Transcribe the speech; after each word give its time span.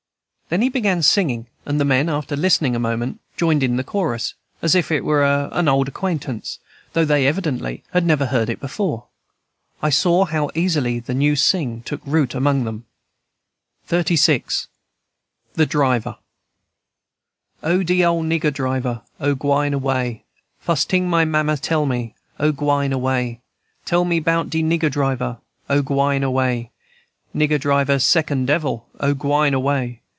Then 0.51 0.61
he 0.63 0.67
began 0.67 1.01
singing, 1.01 1.47
and 1.65 1.79
the 1.79 1.85
men, 1.85 2.09
after 2.09 2.35
listening 2.35 2.75
a 2.75 2.77
moment, 2.79 3.21
joined 3.37 3.63
in 3.63 3.77
the 3.77 3.85
chorus, 3.85 4.33
as 4.61 4.75
if 4.75 4.91
it 4.91 5.05
were 5.05 5.23
an 5.23 5.69
old 5.69 5.87
acquaintance, 5.87 6.59
though 6.91 7.05
they 7.05 7.25
evidently 7.25 7.85
had 7.93 8.05
never 8.05 8.25
heard 8.25 8.49
it 8.49 8.59
before. 8.59 9.05
I 9.81 9.89
saw 9.91 10.25
how 10.25 10.49
easily 10.53 11.01
a 11.07 11.13
new 11.13 11.37
"sing" 11.37 11.83
took 11.83 12.01
root 12.05 12.35
among 12.35 12.65
them. 12.65 12.85
XXXVI. 13.87 14.67
THE 15.53 15.65
DRIVER. 15.65 16.17
"O, 17.63 17.81
de 17.81 18.03
ole 18.03 18.21
nigger 18.21 18.51
driver! 18.53 19.03
O, 19.21 19.33
gwine 19.35 19.73
away! 19.73 20.25
Fust 20.59 20.89
ting 20.89 21.09
my 21.09 21.23
mammy 21.23 21.55
tell 21.55 21.85
me, 21.85 22.13
O, 22.41 22.51
gwine 22.51 22.91
away! 22.91 23.39
Tell 23.85 24.03
me 24.03 24.19
'bout 24.19 24.49
de 24.49 24.61
nigger 24.63 24.91
driver, 24.91 25.37
O, 25.69 25.81
gwine 25.81 26.23
away! 26.23 26.71
Nigger 27.33 27.57
driver 27.57 27.99
second 27.99 28.47
devil, 28.47 28.89
O, 28.99 29.13
gwine 29.13 29.53
away! 29.53 29.99